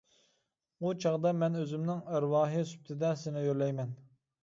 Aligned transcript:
ئۇ 0.85 0.93
چاغدا 1.03 1.35
مەن 1.43 1.59
ئۆزۈمنىڭ 1.61 2.01
ئەرۋاھى 2.09 2.67
سۈپىتىدە 2.73 3.15
سېنى 3.25 3.49
يۆلەيمەن. 3.53 3.99